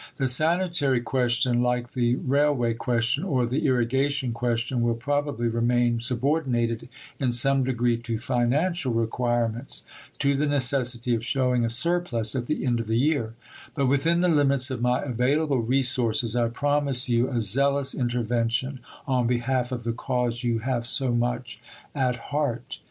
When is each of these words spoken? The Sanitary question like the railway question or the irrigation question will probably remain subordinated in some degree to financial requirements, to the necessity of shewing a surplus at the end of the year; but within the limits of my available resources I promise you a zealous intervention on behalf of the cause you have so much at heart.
The 0.17 0.27
Sanitary 0.27 0.99
question 0.99 1.61
like 1.61 1.91
the 1.91 2.15
railway 2.15 2.73
question 2.73 3.23
or 3.23 3.45
the 3.45 3.67
irrigation 3.67 4.31
question 4.33 4.81
will 4.81 4.95
probably 4.95 5.47
remain 5.47 5.99
subordinated 5.99 6.89
in 7.19 7.31
some 7.31 7.63
degree 7.63 7.97
to 7.97 8.17
financial 8.17 8.93
requirements, 8.93 9.83
to 10.17 10.33
the 10.35 10.47
necessity 10.47 11.13
of 11.13 11.23
shewing 11.23 11.63
a 11.63 11.69
surplus 11.69 12.33
at 12.33 12.47
the 12.47 12.65
end 12.65 12.79
of 12.79 12.87
the 12.87 12.97
year; 12.97 13.35
but 13.75 13.85
within 13.85 14.21
the 14.21 14.27
limits 14.27 14.71
of 14.71 14.81
my 14.81 15.03
available 15.03 15.59
resources 15.61 16.35
I 16.35 16.47
promise 16.47 17.07
you 17.07 17.29
a 17.29 17.39
zealous 17.39 17.93
intervention 17.93 18.79
on 19.05 19.27
behalf 19.27 19.71
of 19.71 19.83
the 19.83 19.93
cause 19.93 20.43
you 20.43 20.61
have 20.65 20.87
so 20.87 21.13
much 21.13 21.61
at 21.93 22.15
heart. 22.33 22.79